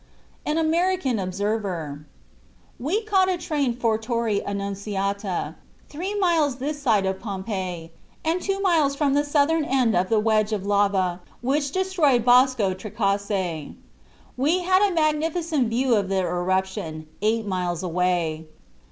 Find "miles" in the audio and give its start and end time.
6.15-6.55, 8.61-8.95, 17.45-17.83